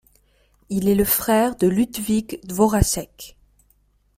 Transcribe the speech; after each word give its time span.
Il 0.69 0.89
est 0.89 0.95
le 0.95 1.05
frère 1.05 1.55
de 1.57 1.67
Ludvík 1.67 2.43
Dvořáček. 2.43 3.37